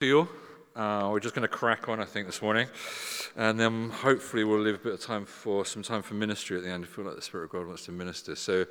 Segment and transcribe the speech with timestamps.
[0.00, 0.26] you.
[0.74, 2.68] Uh, we're just going to crack on, I think, this morning.
[3.36, 6.62] And then hopefully we'll leave a bit of time for some time for ministry at
[6.62, 6.84] the end.
[6.84, 8.34] I feel like the Spirit of God wants to minister.
[8.34, 8.64] So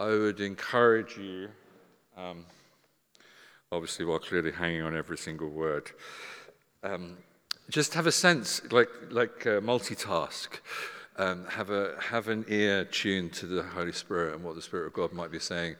[0.00, 1.50] I would encourage you,
[2.16, 2.46] um,
[3.70, 5.92] obviously, while clearly hanging on every single word,
[6.82, 7.16] um,
[7.70, 10.48] just have a sense, like, like uh, multitask.
[11.16, 14.88] Um, have, a, have an ear tuned to the Holy Spirit and what the Spirit
[14.88, 15.76] of God might be saying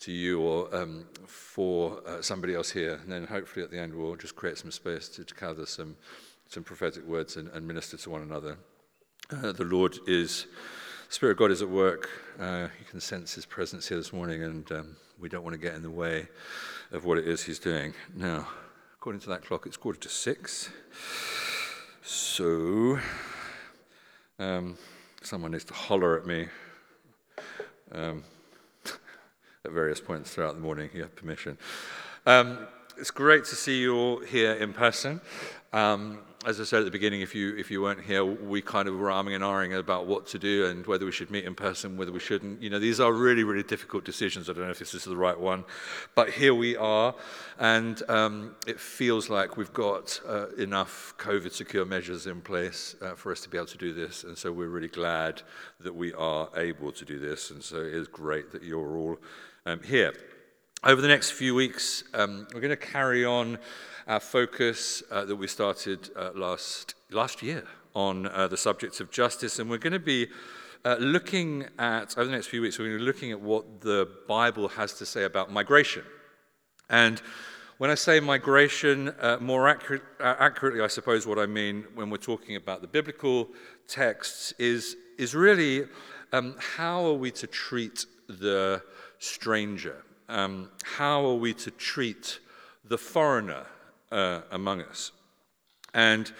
[0.00, 2.94] to you or um, for uh, somebody else here.
[3.02, 5.96] And then hopefully at the end we'll just create some space to, to gather some,
[6.48, 8.58] some prophetic words and, and minister to one another.
[9.30, 10.46] Uh, the Lord is,
[11.08, 12.08] Spirit of God is at work.
[12.38, 15.60] Uh, you can sense His presence here this morning, and um, we don't want to
[15.60, 16.28] get in the way
[16.92, 17.92] of what it is He's doing.
[18.14, 18.48] Now,
[18.94, 20.70] according to that clock, it's quarter to six.
[22.02, 22.98] So,
[24.38, 24.78] um,
[25.22, 26.46] someone needs to holler at me.
[27.92, 28.24] Um,
[29.64, 30.86] at various points throughout the morning.
[30.86, 31.58] If you have permission.
[32.26, 32.66] Um,
[32.96, 35.20] it's great to see you all here in person.
[35.72, 38.88] Um, as I said at the beginning, if you if you weren't here, we kind
[38.88, 41.54] of were arming and ahhing about what to do and whether we should meet in
[41.54, 42.62] person, whether we shouldn't.
[42.62, 44.48] You know, these are really really difficult decisions.
[44.48, 45.64] I don't know if this is the right one,
[46.14, 47.14] but here we are,
[47.58, 53.14] and um, it feels like we've got uh, enough COVID secure measures in place uh,
[53.14, 55.42] for us to be able to do this, and so we're really glad
[55.80, 57.50] that we are able to do this.
[57.50, 59.18] And so it is great that you're all
[59.68, 60.14] um, here.
[60.82, 63.58] Over the next few weeks, um, we're going to carry on
[64.06, 69.10] our focus uh, that we started uh, last, last year on uh, the subject of
[69.10, 70.28] justice, and we're going to be
[70.86, 73.82] uh, looking at, over the next few weeks, we're going to be looking at what
[73.82, 76.04] the Bible has to say about migration.
[76.88, 77.20] And
[77.76, 82.08] when I say migration, uh, more accurate, uh, accurately, I suppose what I mean when
[82.08, 83.48] we're talking about the biblical
[83.86, 85.84] texts is, is really
[86.32, 88.82] um, how are we to treat the
[89.18, 90.04] stranger?
[90.28, 92.38] Um, how are we to treat
[92.84, 93.66] the foreigner
[94.12, 95.12] uh, among us?
[95.94, 96.30] And,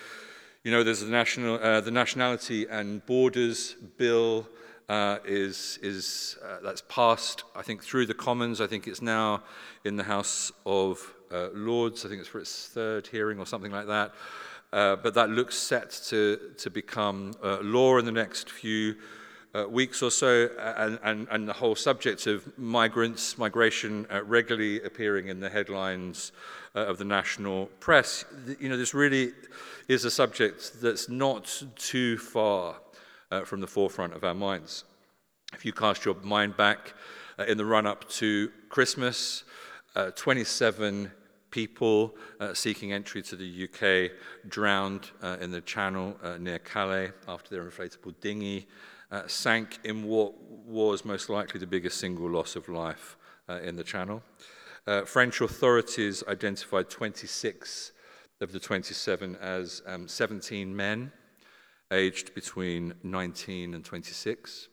[0.63, 4.47] you know, there's the, national, uh, the Nationality and Borders Bill
[4.89, 8.61] uh, is, is uh, that's passed, I think, through the Commons.
[8.61, 9.43] I think it's now
[9.85, 12.05] in the House of uh, Lords.
[12.05, 14.13] I think it's for its third hearing or something like that.
[14.71, 18.97] Uh, but that looks set to, to become law in the next few
[19.55, 24.23] uh, weeks or so, uh, and, and, and, the whole subject of migrants, migration, uh,
[24.23, 26.33] regularly appearing in the headlines
[26.75, 28.25] uh, of the national press.
[28.61, 29.33] You know, this really
[29.89, 32.77] is a subject that's not too far
[33.31, 34.85] uh, from the forefront of our minds.
[35.55, 36.95] If you cast your mind back
[37.39, 39.45] uh, in the run up to Christmas,
[40.15, 41.11] 27
[41.51, 44.13] people uh, seeking entry to the UK
[44.49, 48.67] drowned uh, in the channel uh, near Calais after their inflatable dinghy
[49.11, 50.35] uh, sank in what
[50.67, 53.17] was most likely the biggest single loss of life
[53.49, 54.23] uh, in the Channel.
[54.87, 57.93] Uh, French authorities identified 26
[58.41, 61.13] of the 27 as um, 17 men
[61.93, 64.69] aged between 19 and 26,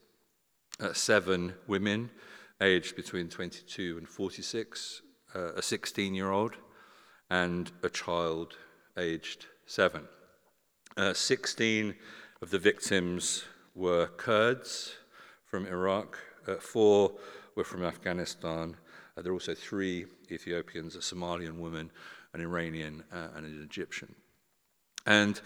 [0.80, 2.10] uh, seven women
[2.60, 5.02] aged between 22 and 46,
[5.34, 6.54] uh, a 16 year old,
[7.30, 8.56] and a child
[8.96, 10.02] aged seven.
[10.96, 11.94] Uh, 16
[12.42, 13.44] of the victims
[13.76, 14.94] were Kurds
[15.44, 17.12] from Iraq, uh, four
[17.54, 18.74] were from Afghanistan.
[19.16, 21.90] Uh, there are also three Ethiopians, a Somalian woman,
[22.32, 24.14] an Iranian, uh, and an Egyptian.
[25.04, 25.38] And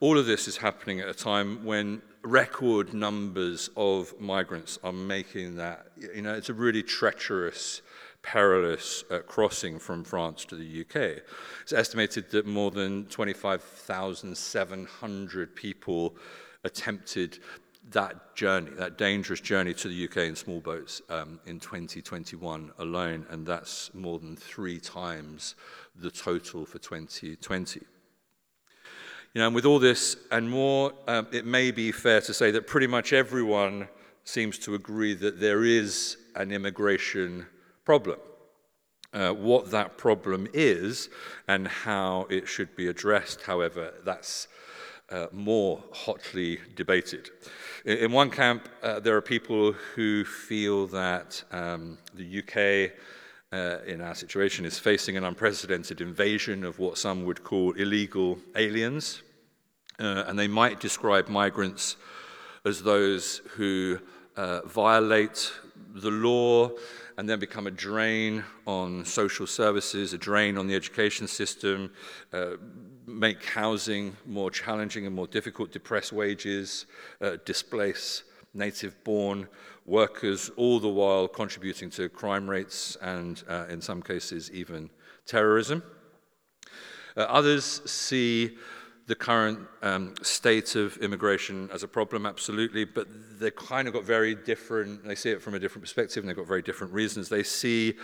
[0.00, 5.54] all of this is happening at a time when record numbers of migrants are making
[5.56, 7.82] that, you know, it's a really treacherous,
[8.22, 11.22] perilous uh, crossing from France to the UK.
[11.62, 16.16] It's estimated that more than 25,700 people
[16.66, 17.38] attempted
[17.90, 23.26] that journey, that dangerous journey to the UK in small boats um, in 2021 alone,
[23.30, 25.54] and that's more than three times
[25.94, 27.80] the total for 2020.
[29.34, 32.50] You know, and with all this and more, um, it may be fair to say
[32.52, 33.88] that pretty much everyone
[34.24, 37.46] seems to agree that there is an immigration
[37.84, 38.18] problem.
[39.12, 41.08] Uh, what that problem is
[41.48, 44.48] and how it should be addressed, however, that's
[45.10, 47.30] uh, more hotly debated.
[47.84, 52.92] In, in one camp, uh, there are people who feel that um, the UK,
[53.52, 58.38] uh, in our situation, is facing an unprecedented invasion of what some would call illegal
[58.54, 59.22] aliens.
[59.98, 61.96] Uh, and they might describe migrants
[62.64, 63.98] as those who
[64.36, 65.52] uh, violate
[65.94, 66.70] the law
[67.16, 71.90] and then become a drain on social services, a drain on the education system,
[72.32, 72.56] uh,
[73.06, 76.86] make housing more challenging and more difficult, depress wages,
[77.20, 79.46] uh, displace native born
[79.84, 84.90] workers, all the while contributing to crime rates and, uh, in some cases, even
[85.26, 85.82] terrorism.
[87.16, 88.58] Uh, others see
[89.06, 93.06] the current um, state of immigration as a problem, absolutely, but
[93.38, 96.36] they kind of got very different, they see it from a different perspective and they've
[96.36, 97.28] got very different reasons.
[97.28, 97.94] They see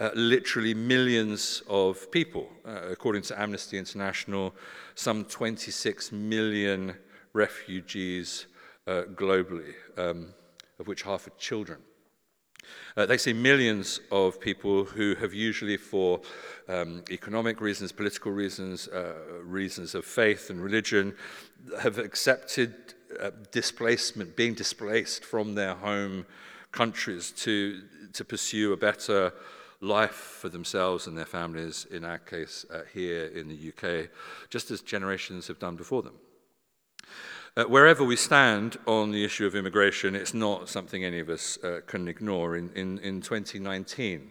[0.00, 2.48] uh, literally millions of people.
[2.66, 4.54] Uh, according to Amnesty International,
[4.94, 6.94] some 26 million
[7.32, 8.46] refugees
[8.86, 10.34] uh, globally, um,
[10.78, 11.78] of which half are children.
[12.96, 16.20] Uh, they see millions of people who have usually, for
[16.68, 21.14] um, economic reasons, political reasons, uh, reasons of faith and religion,
[21.80, 22.74] have accepted
[23.20, 26.26] uh, displacement, being displaced from their home
[26.72, 27.82] countries to,
[28.12, 29.32] to pursue a better
[29.80, 30.10] life
[30.40, 34.08] for themselves and their families, in our case uh, here in the UK,
[34.50, 36.14] just as generations have done before them.
[37.56, 41.58] Uh, wherever we stand on the issue of immigration, it's not something any of us
[41.64, 42.56] uh, can ignore.
[42.56, 44.30] In, in, in 2019,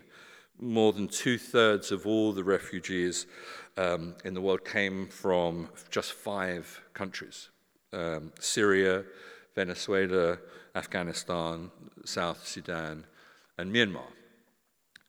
[0.62, 3.26] more than two thirds of all the refugees
[3.78, 7.50] um, in the world came from just five countries
[7.92, 9.04] um, Syria,
[9.56, 10.38] Venezuela,
[10.76, 11.72] Afghanistan,
[12.06, 13.04] South Sudan,
[13.58, 14.06] and Myanmar.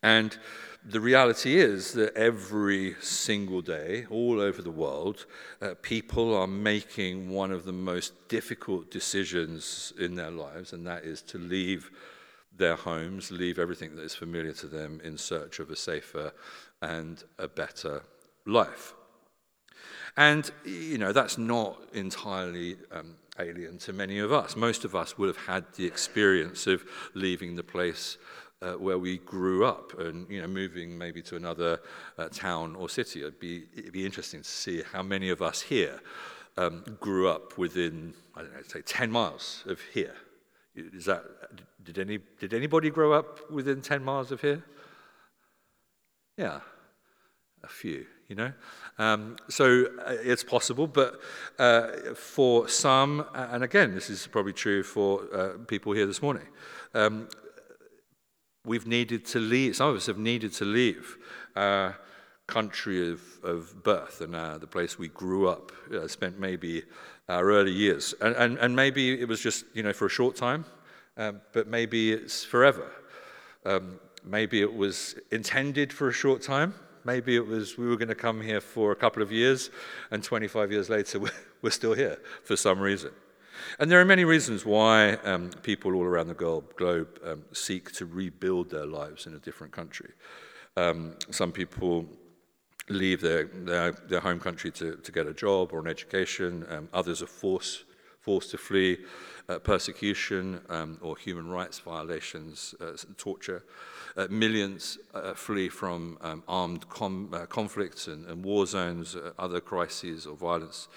[0.02, 0.36] And
[0.84, 5.26] the reality is that every single day, all over the world,
[5.60, 11.04] uh, people are making one of the most difficult decisions in their lives, and that
[11.04, 11.90] is to leave
[12.56, 16.32] their homes, leave everything that is familiar to them in search of a safer
[16.80, 18.02] and a better
[18.46, 18.94] life.
[20.16, 24.56] And, you know, that's not entirely um, alien to many of us.
[24.56, 28.18] Most of us would have had the experience of leaving the place
[28.62, 31.80] uh, where we grew up and you know moving maybe to another
[32.18, 33.20] uh, town or city.
[33.20, 36.00] It'd be, it'd be interesting to see how many of us here
[36.56, 40.14] um, grew up within, I don't know, say 10 miles of here.
[40.74, 41.24] Is that,
[41.82, 44.62] did, any, did anybody grow up within 10 miles of here?
[46.36, 46.60] Yeah,
[47.64, 48.52] a few, you know.
[48.98, 51.20] Um, so uh, it's possible, but
[51.58, 56.46] uh, for some, and again, this is probably true for uh, people here this morning,
[56.94, 57.28] um,
[58.64, 61.16] we've needed to leave, some of us have needed to leave
[61.56, 61.96] our
[62.46, 66.82] country of, of birth and uh, the place we grew up, uh, spent maybe
[67.28, 68.14] our early years.
[68.20, 70.64] And, and, and maybe it was just, you know, for a short time,
[71.16, 72.90] um, but maybe it's forever.
[73.64, 76.74] Um, maybe it was intended for a short time.
[77.04, 79.70] Maybe it was we were going to come here for a couple of years,
[80.10, 81.20] and 25 years later,
[81.62, 83.10] we're still here for some reason.
[83.78, 88.06] And there are many reasons why um, people all around the globe um, seek to
[88.06, 90.10] rebuild their lives in a different country.
[90.76, 92.06] Um, some people
[92.88, 96.66] leave their, their, their, home country to, to get a job or an education.
[96.68, 97.84] Um, others are forced,
[98.20, 98.98] forced to flee
[99.48, 103.64] uh, persecution um, or human rights violations, uh, torture.
[104.16, 109.32] Uh, millions uh, flee from um, armed com- uh, conflicts and, and, war zones, uh,
[109.38, 110.88] other crises or violence.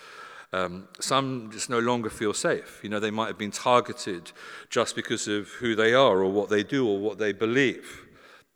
[0.53, 2.79] Um, some just no longer feel safe.
[2.83, 4.31] You know, they might have been targeted
[4.69, 8.05] just because of who they are or what they do or what they believe.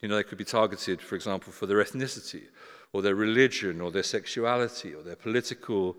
[0.01, 2.43] You know, they could be targeted, for example, for their ethnicity
[2.93, 5.97] or their religion or their sexuality or their political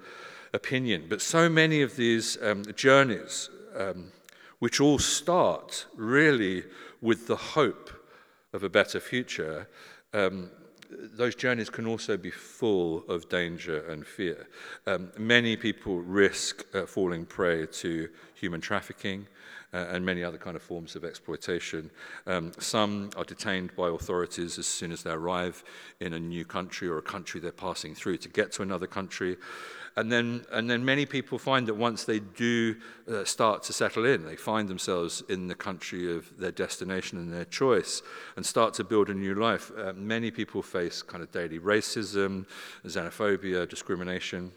[0.55, 1.07] opinion.
[1.09, 4.13] But so many of these um, journeys, um,
[4.61, 6.63] which all start really
[7.01, 7.91] with the hope
[8.53, 9.69] of a better future,
[10.15, 10.51] um,
[10.91, 14.49] those journeys can also be full of danger and fear.
[14.87, 19.27] Um, many people risk uh, falling prey to human trafficking
[19.73, 21.91] uh, and many other kind of forms of exploitation.
[22.27, 25.63] Um, some are detained by authorities as soon as they arrive
[26.01, 29.37] in a new country or a country they're passing through to get to another country.
[29.99, 32.77] And then, and then many people find that once they do
[33.11, 37.33] uh, start to settle in, they find themselves in the country of their destination and
[37.33, 38.01] their choice
[38.37, 39.73] and start to build a new life.
[39.77, 42.47] Uh, many people face kind of daily racism,
[42.87, 44.53] xenophobia, discrimination.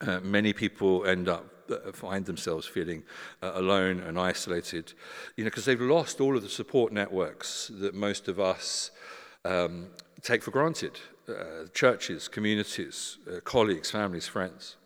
[0.00, 3.02] Uh, many people end up uh, find themselves feeling
[3.42, 4.94] uh, alone and isolated,
[5.36, 8.90] you know, because they've lost all of the support networks that most of us
[9.44, 9.88] um,
[10.22, 10.98] take for granted
[11.38, 14.76] uh, churches, communities, uh, colleagues, families, friends.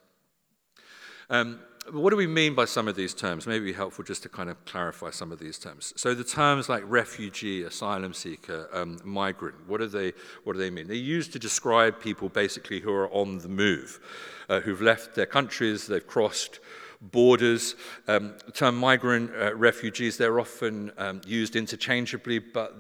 [1.29, 1.61] Um,
[1.93, 3.47] what do we mean by some of these terms?
[3.47, 5.93] Maybe helpful just to kind of clarify some of these terms.
[5.97, 10.13] So the terms like refugee, asylum seeker, um, migrant, what do they
[10.45, 10.89] what do they mean?
[10.89, 14.01] They're used to describe people basically who are on the move,
[14.49, 16.59] uh, who've left their countries, they've crossed
[17.01, 17.77] borders.
[18.09, 22.75] Um, the term migrant, uh, refugees, they're often um, used interchangeably, but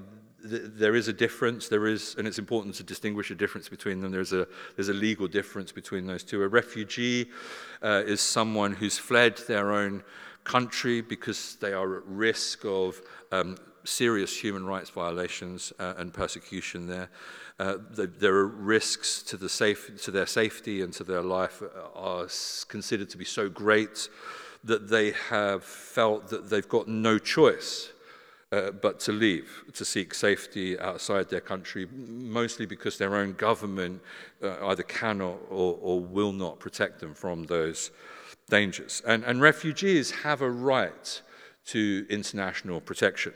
[0.47, 1.69] there is a difference.
[1.69, 4.13] There is, and it's important to distinguish a difference between them.
[4.13, 6.43] There's a there's a legal difference between those two.
[6.43, 7.31] A refugee
[7.83, 10.03] uh, is someone who's fled their own
[10.45, 13.01] country because they are at risk of
[13.33, 17.09] um, serious human rights violations uh, and persecution there.
[17.59, 21.63] Uh, the, there are risks to, the safe, to their safety and to their life
[21.95, 22.29] are
[22.69, 24.09] considered to be so great
[24.63, 27.93] that they have felt that they've got no choice
[28.53, 34.01] uh, but to leave, to seek safety outside their country, mostly because their own government
[34.43, 37.91] uh, either cannot or, or, will not protect them from those
[38.49, 39.03] dangers.
[39.07, 41.23] And, and refugees have a right
[41.67, 43.35] to international protection.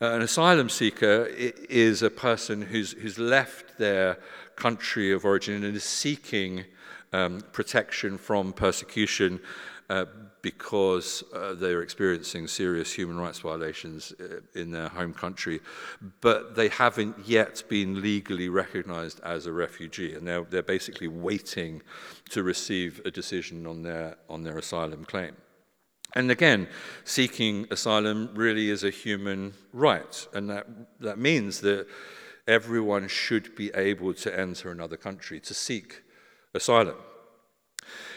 [0.00, 4.18] Uh, an asylum seeker is a person who's, who's left their
[4.56, 6.64] country of origin and is seeking
[7.12, 9.40] um, protection from persecution
[9.88, 10.04] uh,
[10.42, 15.60] because uh, they're experiencing serious human rights violations uh, in their home country,
[16.20, 21.82] but they haven't yet been legally recognized as a refugee, and they're, they're basically waiting
[22.30, 25.36] to receive a decision on their, on their asylum claim.
[26.14, 26.68] And again,
[27.04, 30.66] seeking asylum really is a human right, and that,
[31.00, 31.86] that means that
[32.46, 36.02] everyone should be able to enter another country to seek
[36.54, 36.96] asylum.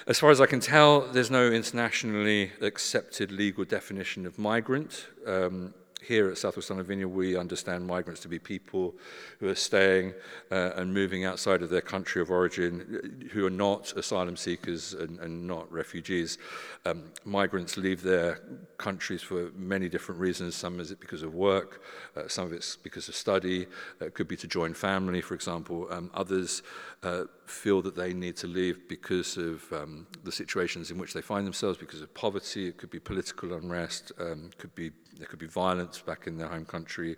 [0.09, 5.05] As far as I can tell, there's no internationally accepted legal definition of migrant.
[5.27, 8.95] Um, here at Southwest London Vineyard, we understand migrants to be people
[9.39, 10.13] who are staying
[10.51, 15.19] uh, and moving outside of their country of origin, who are not asylum seekers and,
[15.19, 16.37] and not refugees.
[16.85, 18.41] Um, migrants leave their
[18.77, 20.55] countries for many different reasons.
[20.55, 21.83] Some is it because of work,
[22.15, 23.67] uh, some of it's because of study,
[24.01, 25.87] uh, it could be to join family, for example.
[25.91, 26.63] Um, others
[27.03, 31.21] uh, feel that they need to leave because of um, the situations in which they
[31.21, 35.39] find themselves, because of poverty, it could be political unrest, um, could be, there could
[35.39, 37.17] be violence back in their home country,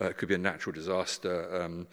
[0.00, 1.62] uh, it could be a natural disaster.
[1.62, 1.86] Um,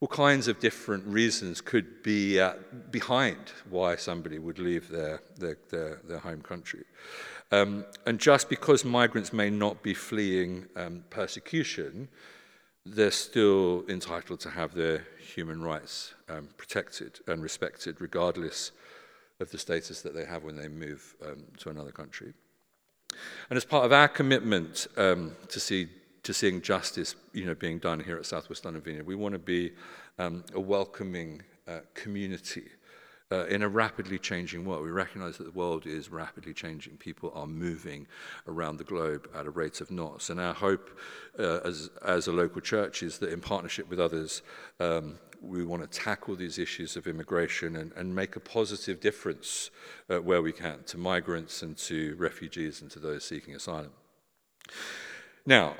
[0.00, 2.54] all kinds of different reasons could be uh,
[2.90, 6.84] behind why somebody would leave their, their, their, their home country.
[7.52, 12.08] Um, and just because migrants may not be fleeing um, persecution,
[12.86, 18.72] they're still entitled to have their human rights um, protected and respected, regardless
[19.38, 22.32] of the status that they have when they move um, to another country.
[23.48, 25.88] And as part of our commitment um, to see
[26.22, 29.38] to seeing justice, you know, being done here at Southwest London Vineyard, we want to
[29.38, 29.72] be
[30.18, 32.64] um, a welcoming uh, community
[33.32, 34.84] uh, in a rapidly changing world.
[34.84, 36.96] We recognize that the world is rapidly changing.
[36.96, 38.06] People are moving
[38.46, 40.30] around the globe at a rate of knots.
[40.30, 40.90] And our hope
[41.38, 44.42] uh, as, as a local church is that in partnership with others,
[44.80, 49.70] um, we want to tackle these issues of immigration and, and make a positive difference
[50.08, 53.90] uh, where we can to migrants and to refugees and to those seeking asylum.
[55.46, 55.74] Now,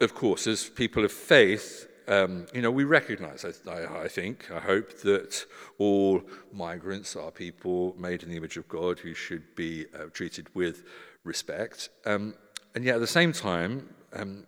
[0.00, 4.60] of course, as people of faith, um, you know, we recognize, I, I, think, I
[4.60, 5.44] hope, that
[5.78, 10.54] all migrants are people made in the image of God who should be uh, treated
[10.54, 10.84] with
[11.24, 11.88] respect.
[12.04, 12.34] Um,
[12.74, 14.46] and yet at the same time, um,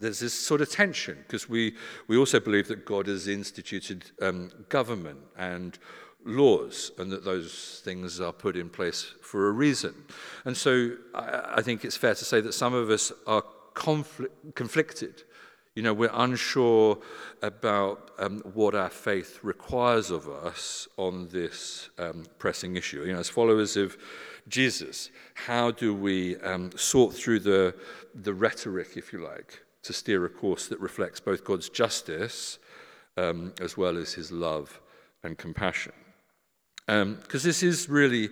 [0.00, 1.74] there's this sort of tension because we,
[2.08, 5.78] we also believe that God has instituted um, government and
[6.24, 9.94] laws and that those things are put in place for a reason.
[10.44, 13.42] And so I, I think it's fair to say that some of us are
[13.74, 15.24] conflict, conflicted
[15.76, 16.98] you know, we're unsure
[17.42, 23.04] about um, what our faith requires of us on this um, pressing issue.
[23.04, 23.96] You know, as followers of
[24.48, 27.74] Jesus, how do we um, sort through the,
[28.14, 32.58] the rhetoric, if you like, to steer a course that reflects both God's justice
[33.16, 34.80] um, as well as his love
[35.22, 35.92] and compassion?
[36.86, 38.30] Because um, this is really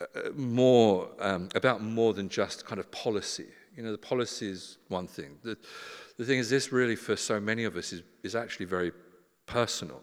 [0.00, 3.46] uh, more um, about more than just kind of policy.
[3.76, 5.36] You know, the policy is one thing.
[5.42, 5.56] The,
[6.16, 8.92] the thing is, this really, for so many of us, is, is actually very
[9.46, 10.00] personal.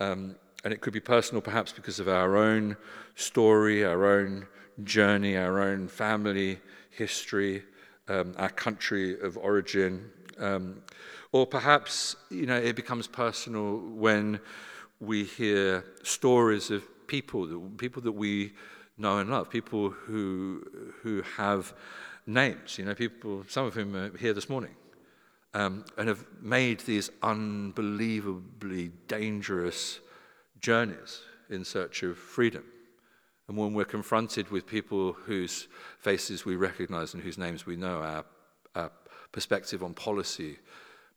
[0.00, 2.76] Um, and it could be personal perhaps because of our own
[3.14, 4.46] story, our own
[4.84, 6.58] journey, our own family
[6.90, 7.62] history,
[8.08, 10.10] um, our country of origin.
[10.38, 10.82] Um,
[11.32, 14.40] or perhaps, you know, it becomes personal when
[15.00, 17.46] we hear stories of people,
[17.76, 18.52] people that we
[18.98, 21.74] know and love, people who, who have
[22.26, 24.74] names, you know, people, some of whom are here this morning
[25.56, 30.00] um, and have made these unbelievably dangerous
[30.60, 32.62] journeys in search of freedom.
[33.48, 38.02] And when we're confronted with people whose faces we recognize and whose names we know,
[38.02, 38.24] our,
[38.74, 38.90] our
[39.32, 40.58] perspective on policy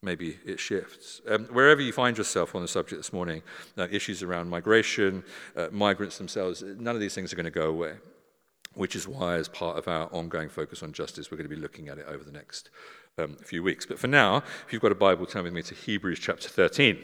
[0.01, 1.21] maybe it shifts.
[1.27, 3.41] Um, wherever you find yourself on the subject this morning,
[3.77, 5.23] uh, issues around migration,
[5.55, 7.95] uh, migrants themselves, none of these things are going to go away,
[8.73, 11.61] which is why, as part of our ongoing focus on justice, we're going to be
[11.61, 12.69] looking at it over the next
[13.17, 13.85] um, few weeks.
[13.85, 16.99] But for now, if you've got a Bible, turn with me to Hebrews chapter 13.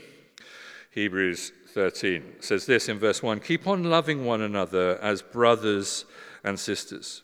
[0.92, 6.06] Hebrews 13 says this in verse 1 Keep on loving one another as brothers
[6.42, 7.22] and sisters.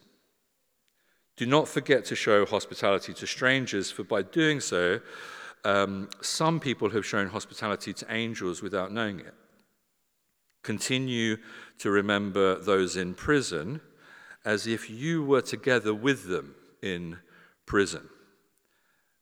[1.38, 5.00] Do not forget to show hospitality to strangers, for by doing so,
[5.63, 9.34] um, some people have shown hospitality to angels without knowing it.
[10.63, 11.38] Continue
[11.79, 13.79] to remember those in prison
[14.43, 17.20] as if you were together with them in
[17.65, 18.10] prison,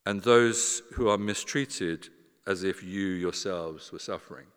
[0.08, 2.10] and those who are mistreated
[2.48, 4.48] as if you yourselves were suffering.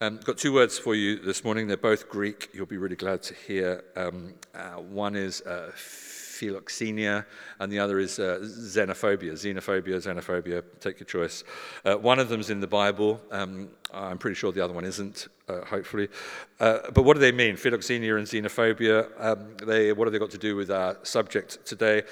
[0.00, 1.66] Um, got two words for you this morning.
[1.66, 2.50] They're both Greek.
[2.52, 3.82] You'll be really glad to hear.
[3.96, 7.24] Um, uh, one is uh, philoxenia,
[7.58, 9.32] and the other is uh, xenophobia.
[9.32, 11.42] Xenophobia, xenophobia, take your choice.
[11.84, 13.20] Uh, one of them's in the Bible.
[13.32, 16.06] Um, I'm pretty sure the other one isn't, uh, hopefully.
[16.60, 17.56] Uh, but what do they mean?
[17.56, 22.04] Philoxenia and xenophobia, um, they, what have they got to do with our subject today?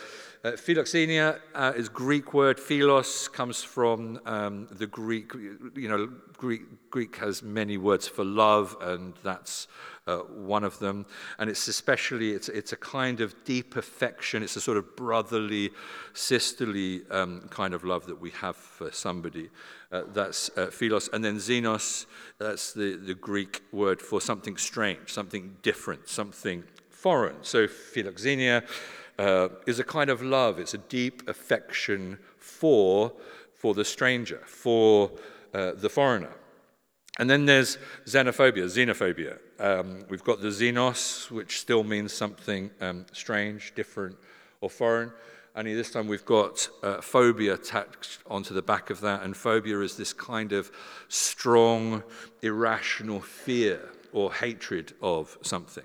[0.46, 2.60] Uh, philoxenia uh, is Greek word.
[2.60, 5.32] Philos comes from um, the Greek.
[5.34, 9.66] You know, Greek, Greek has many words for love, and that's
[10.06, 11.04] uh, one of them.
[11.40, 14.44] And it's especially it's it's a kind of deep affection.
[14.44, 15.70] It's a sort of brotherly,
[16.14, 19.50] sisterly um, kind of love that we have for somebody.
[19.90, 22.06] Uh, that's uh, philos, and then xenos.
[22.38, 27.42] That's the the Greek word for something strange, something different, something foreign.
[27.42, 28.62] So philoxenia
[29.18, 30.58] uh, is a kind of love.
[30.58, 33.12] It's a deep affection for,
[33.54, 35.10] for the stranger, for
[35.54, 36.34] uh, the foreigner.
[37.18, 39.38] And then there's xenophobia, xenophobia.
[39.58, 44.16] Um, we've got the xenos, which still means something um, strange, different,
[44.60, 45.12] or foreign.
[45.54, 49.22] Only this time we've got uh, phobia tacked onto the back of that.
[49.22, 50.70] And phobia is this kind of
[51.08, 52.02] strong,
[52.42, 53.80] irrational fear
[54.12, 55.84] or hatred of something.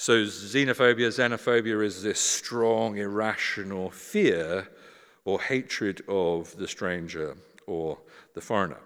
[0.00, 4.68] So, xenophobia, xenophobia is this strong, irrational fear
[5.24, 7.36] or hatred of the stranger
[7.66, 7.98] or
[8.32, 8.78] the foreigner.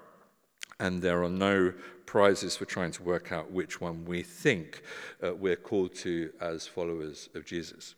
[0.81, 1.75] And there are no
[2.07, 4.85] prizes for trying to work out which one we think
[5.23, 7.95] uh, we're called to as followers of Jesus.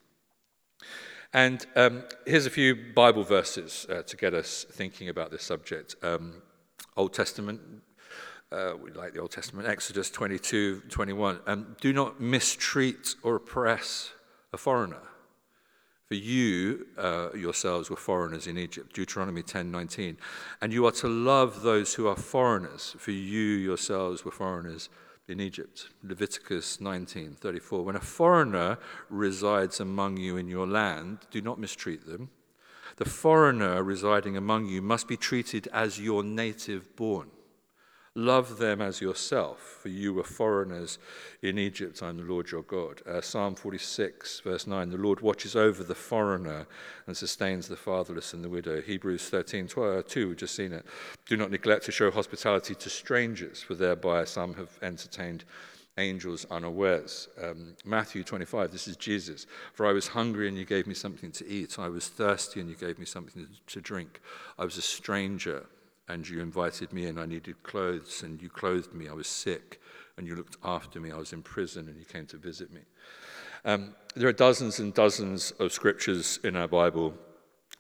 [1.33, 5.95] And um, here's a few Bible verses uh, to get us thinking about this subject.
[6.03, 6.43] Um,
[6.97, 7.61] Old Testament,
[8.55, 11.41] uh, we like the Old Testament, Exodus 22, 21.
[11.47, 14.13] Um, do not mistreat or oppress
[14.53, 15.03] a foreigner.
[16.07, 18.95] For you uh, yourselves were foreigners in Egypt.
[18.95, 20.19] Deuteronomy 10, 19.
[20.61, 24.89] And you are to love those who are foreigners, for you yourselves were foreigners
[25.27, 25.89] in Egypt.
[26.03, 27.83] Leviticus 19, 34.
[27.83, 32.31] When a foreigner resides among you in your land, do not mistreat them.
[32.97, 37.31] The foreigner residing among you must be treated as your native born.
[38.17, 40.99] Love them as yourself, for you were foreigners
[41.43, 42.01] in Egypt.
[42.01, 43.03] I'm the Lord your God.
[43.05, 46.69] Uh, Psalm 46, verse 9 The Lord watches over the foreigner
[47.09, 48.81] and sustains the fatherless and the widow.
[48.81, 50.87] Hebrews 13, 12, 2, we've just seen it.
[51.27, 55.45] Do not neglect to show hospitality to strangers, for thereby some have entertained
[55.99, 57.29] angels unawares.
[57.43, 59.49] Um, Matthew 25, this is Jesus.
[59.73, 61.81] For I was hungry and you gave me something to eat.
[61.81, 64.21] I was thirsty and you gave me something to drink.
[64.57, 65.67] I was a stranger
[66.09, 67.19] and you invited me in.
[67.19, 69.09] I needed clothes, and you clothed me.
[69.09, 69.81] I was sick,
[70.17, 71.11] and you looked after me.
[71.11, 72.81] I was in prison, and you came to visit me.
[73.65, 77.15] Um, there are dozens and dozens of scriptures in our Bible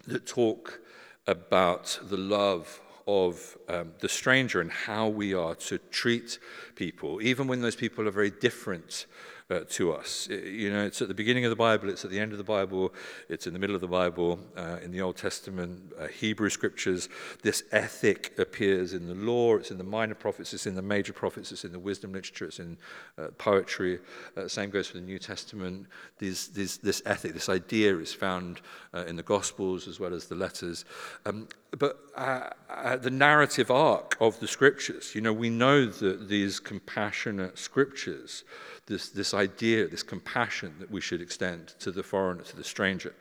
[0.06, 0.80] that talk
[1.26, 6.38] about the love of um, the stranger and how we are to treat
[6.74, 9.06] people, even when those people are very different
[9.50, 10.26] uh, to us.
[10.30, 12.38] It, you know, it's at the beginning of the Bible, it's at the end of
[12.38, 12.94] the Bible,
[13.28, 17.08] it's in the middle of the Bible, uh, in the Old Testament, uh, Hebrew scriptures.
[17.42, 21.12] This ethic appears in the law, it's in the minor prophets, it's in the major
[21.12, 22.78] prophets, it's in the wisdom literature, it's in
[23.18, 23.98] uh, poetry.
[24.36, 25.86] Uh, same goes for the New Testament.
[26.18, 28.60] These, these, this ethic, this idea is found
[28.94, 30.84] uh, in the Gospels as well as the letters.
[31.26, 36.28] Um, but uh, uh, the narrative arc of the scriptures, you know, we know that
[36.28, 38.44] these compassionate scriptures
[38.86, 43.14] this, this idea, this compassion that we should extend to the foreigner, to the stranger.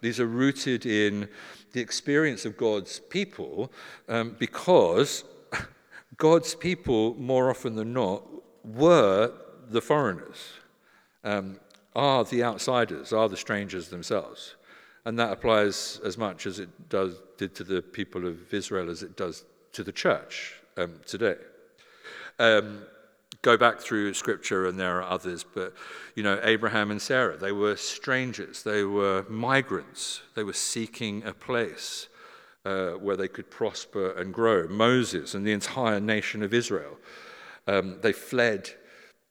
[0.00, 1.28] These are rooted in
[1.72, 3.72] the experience of God's people
[4.08, 5.24] um, because
[6.16, 8.22] God's people, more often than not,
[8.64, 9.32] were
[9.70, 10.52] the foreigners,
[11.24, 11.60] um,
[11.94, 14.55] are the outsiders, are the strangers themselves.
[15.06, 19.04] And that applies as much as it does, did to the people of Israel as
[19.04, 21.36] it does to the church um, today.
[22.40, 22.82] Um,
[23.40, 25.74] go back through scripture and there are others, but
[26.16, 31.32] you know, Abraham and Sarah, they were strangers, they were migrants, they were seeking a
[31.32, 32.08] place
[32.64, 34.66] uh, where they could prosper and grow.
[34.66, 36.98] Moses and the entire nation of Israel,
[37.68, 38.70] um, they fled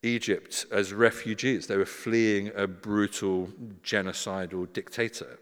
[0.04, 3.50] Egypt as refugees, they were fleeing a brutal
[3.84, 5.38] genocidal dictator.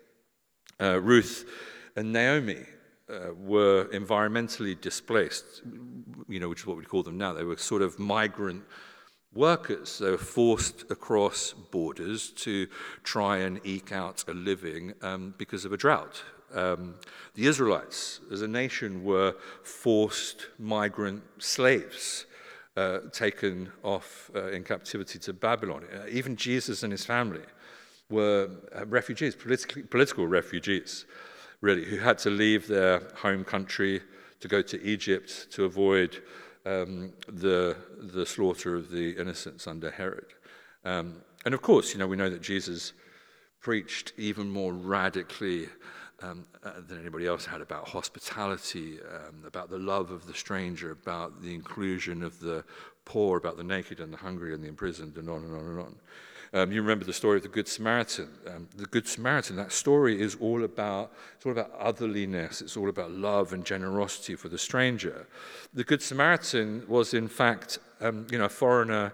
[0.83, 1.45] Uh, Ruth
[1.95, 2.65] and Naomi,
[3.09, 5.61] uh, were environmentally displaced,
[6.27, 7.31] you know, which is what we call them now.
[7.31, 8.63] They were sort of migrant
[9.33, 9.99] workers.
[9.99, 12.67] They were forced across borders to
[13.03, 16.21] try and eke out a living um, because of a drought.
[16.53, 16.95] Um,
[17.33, 22.25] the Israelites, as a nation, were forced migrant slaves.
[22.75, 25.83] Uh, taken off uh, in captivity to Babylon.
[25.93, 27.43] Uh, even Jesus and his family
[28.09, 28.49] were
[28.85, 31.05] refugees, political refugees,
[31.61, 34.01] really, who had to leave their home country
[34.39, 36.21] to go to Egypt to avoid
[36.65, 40.33] um, the, the slaughter of the innocents under Herod.
[40.85, 42.93] Um, and of course, you know, we know that Jesus
[43.61, 45.69] preached even more radically
[46.21, 50.91] um, uh, than anybody else had about hospitality, um, about the love of the stranger,
[50.91, 52.63] about the inclusion of the
[53.05, 55.79] poor, about the naked and the hungry and the imprisoned, and on and on and
[55.79, 55.95] on.
[56.55, 58.29] Um, you remember the story of the Good Samaritan.
[58.47, 62.61] Um, the Good Samaritan, that story is all about, it's all about otherliness.
[62.61, 65.25] It's all about love and generosity for the stranger.
[65.73, 69.13] The Good Samaritan was, in fact, um, you know, a foreigner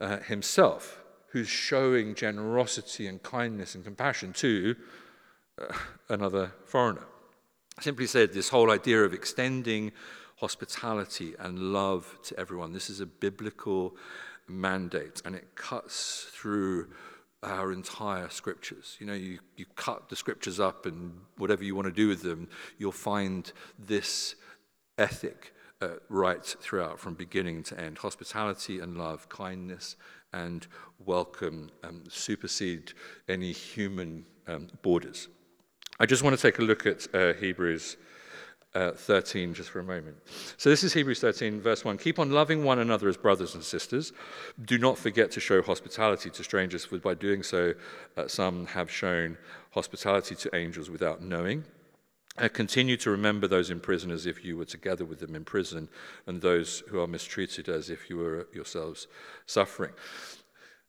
[0.00, 0.98] uh, himself
[1.32, 4.74] who's showing generosity and kindness and compassion to
[5.60, 5.66] uh,
[6.08, 7.04] another foreigner.
[7.80, 9.92] Simply said, this whole idea of extending
[10.36, 13.94] hospitality and love to everyone, this is a biblical
[14.48, 16.88] mandate and it cuts through
[17.42, 18.96] our entire scriptures.
[18.98, 22.22] You know, you, you cut the scriptures up and whatever you want to do with
[22.22, 24.34] them, you'll find this
[24.96, 27.98] ethic uh, right throughout from beginning to end.
[27.98, 29.96] Hospitality and love, kindness
[30.32, 30.66] and
[30.98, 32.92] welcome um, supersede
[33.28, 35.28] any human um, borders.
[36.00, 37.96] I just want to take a look at uh, Hebrews
[38.74, 40.16] uh, 13 just for a moment.
[40.56, 41.98] So, this is Hebrews 13, verse 1.
[41.98, 44.12] Keep on loving one another as brothers and sisters.
[44.64, 47.74] Do not forget to show hospitality to strangers, for by doing so,
[48.16, 49.38] uh, some have shown
[49.70, 51.64] hospitality to angels without knowing.
[52.36, 55.44] Uh, continue to remember those in prison as if you were together with them in
[55.44, 55.88] prison,
[56.26, 59.08] and those who are mistreated as if you were yourselves
[59.46, 59.92] suffering.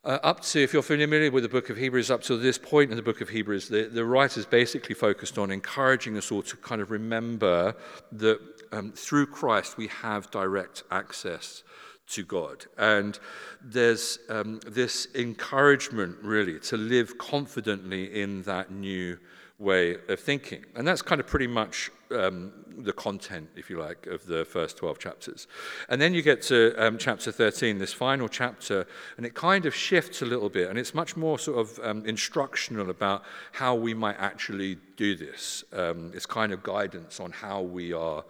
[0.05, 2.89] Uh, up to, if you're familiar with the book of Hebrews, up to this point
[2.89, 6.55] in the book of Hebrews, the, the writer's basically focused on encouraging us all to
[6.55, 7.75] kind of remember
[8.13, 8.39] that
[8.71, 11.63] um, through Christ we have direct access
[12.11, 12.65] to God.
[12.77, 13.19] And
[13.61, 19.19] there's um, this encouragement, really, to live confidently in that new
[19.57, 20.63] way of thinking.
[20.75, 24.77] And that's kind of pretty much um, the content, if you like, of the first
[24.77, 25.47] 12 chapters.
[25.89, 28.87] And then you get to um, chapter 13, this final chapter,
[29.17, 32.05] and it kind of shifts a little bit, and it's much more sort of um,
[32.05, 35.63] instructional about how we might actually do this.
[35.73, 38.23] Um, it's kind of guidance on how we are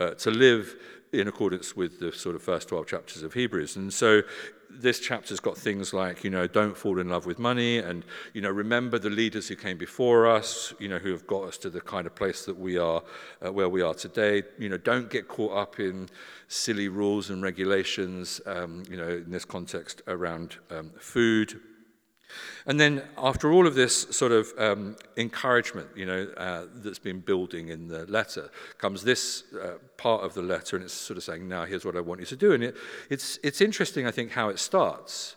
[0.00, 0.76] uh, to live
[1.20, 3.76] in accordance with the sort of first 12 chapters of Hebrews.
[3.76, 4.22] And so
[4.70, 8.40] this chapter's got things like, you know, don't fall in love with money and, you
[8.40, 11.70] know, remember the leaders who came before us, you know, who have got us to
[11.70, 13.02] the kind of place that we are,
[13.44, 14.42] uh, where we are today.
[14.58, 16.08] You know, don't get caught up in
[16.48, 21.60] silly rules and regulations, um, you know, in this context around um, food,
[22.66, 27.20] and then, after all of this sort of um, encouragement, you know, uh, that's been
[27.20, 31.24] building in the letter, comes this uh, part of the letter, and it's sort of
[31.24, 32.76] saying, "Now, here's what I want you to do." And it,
[33.10, 35.36] it's it's interesting, I think, how it starts.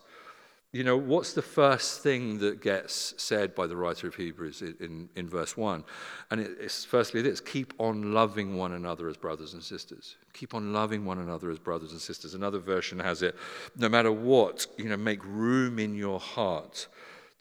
[0.77, 4.75] You know, what's the first thing that gets said by the writer of Hebrews in,
[4.79, 5.83] in, in verse 1?
[6.29, 10.17] And it, it's firstly this keep on loving one another as brothers and sisters.
[10.33, 12.35] Keep on loving one another as brothers and sisters.
[12.35, 13.35] Another version has it
[13.75, 16.87] no matter what, you know, make room in your heart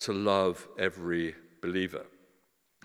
[0.00, 2.06] to love every believer.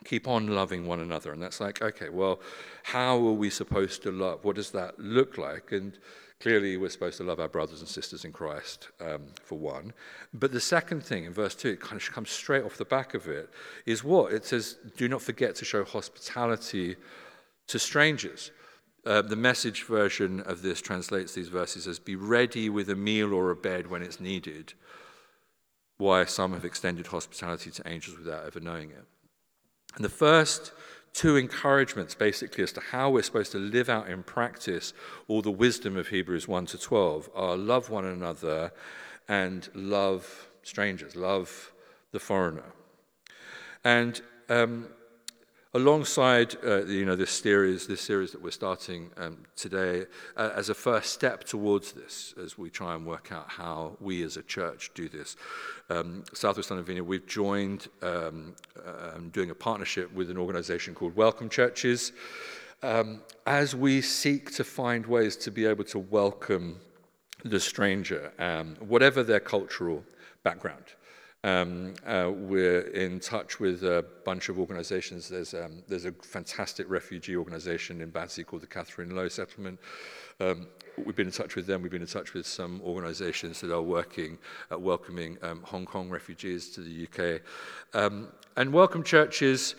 [0.04, 1.32] Keep on loving one another.
[1.32, 2.42] And that's like, okay, well,
[2.84, 4.44] how are we supposed to love?
[4.44, 5.72] What does that look like?
[5.72, 5.98] And
[6.42, 9.94] clearly, we're supposed to love our brothers and sisters in Christ, um, for one.
[10.34, 13.14] But the second thing in verse 2, it kind of comes straight off the back
[13.14, 13.50] of it,
[13.86, 14.34] is what?
[14.34, 16.96] It says, do not forget to show hospitality
[17.68, 18.52] to strangers.
[19.06, 23.34] Uh, the message version of this translates these verses as be ready with a meal
[23.34, 24.74] or a bed when it's needed
[26.02, 29.06] why some have extended hospitality to angels without ever knowing it.
[29.96, 30.72] And the first
[31.14, 34.94] two encouragements, basically, as to how we're supposed to live out in practice
[35.28, 38.72] all the wisdom of Hebrews 1 to 12 are love one another
[39.28, 41.72] and love strangers, love
[42.12, 42.74] the foreigner.
[43.84, 44.88] And um,
[45.74, 50.06] alongside uh, you know this series this series that we're starting um, today
[50.36, 54.22] uh, as a first step towards this as we try and work out how we
[54.22, 55.38] as a church do this
[55.90, 58.54] um, southwest london vineyard we've joined um,
[58.86, 62.12] uh, doing a partnership with an organization called welcome churches.
[62.84, 66.82] Um, as we seek to find ways to be able to welcome
[67.46, 70.04] the stranger um, whatever their cultural
[70.44, 70.84] background
[71.44, 75.28] Um, uh, we're in touch with a bunch of organizations.
[75.28, 79.80] There's, um, there's a fantastic refugee organization in Battersea called the Katherine Low Settlement.
[80.40, 80.68] Um,
[81.04, 81.82] we've been in touch with them.
[81.82, 84.38] We've been in touch with some organizations that are working
[84.70, 87.42] at welcoming um, Hong Kong refugees to the UK.
[87.96, 89.74] Um, and Welcome Churches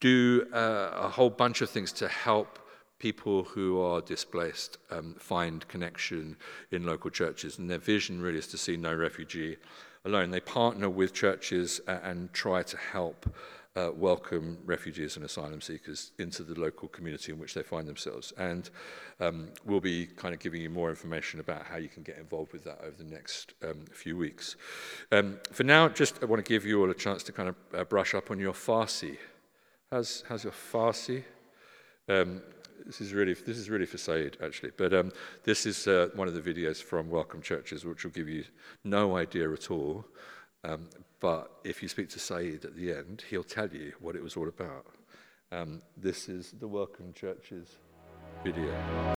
[0.00, 2.58] do uh, a whole bunch of things to help
[2.98, 6.36] people who are displaced um, find connection
[6.70, 7.58] in local churches.
[7.58, 9.58] And their vision really is to see no refugee
[10.04, 10.30] alone.
[10.30, 13.26] They partner with churches and try to help
[13.74, 18.32] uh, welcome refugees and asylum seekers into the local community in which they find themselves.
[18.36, 18.68] And
[19.20, 22.52] um, we'll be kind of giving you more information about how you can get involved
[22.52, 24.56] with that over the next um, few weeks.
[25.10, 27.56] Um, for now, just I want to give you all a chance to kind of
[27.74, 29.16] uh, brush up on your Farsi.
[29.90, 31.24] How's, how's your Farsi?
[32.86, 35.12] This is really this is really for Said actually, but um,
[35.44, 38.44] this is uh, one of the videos from Welcome Churches, which will give you
[38.84, 40.04] no idea at all.
[40.64, 40.88] Um,
[41.20, 44.36] but if you speak to Said at the end, he'll tell you what it was
[44.36, 44.86] all about.
[45.50, 47.78] Um, this is the Welcome Churches
[48.42, 49.14] video.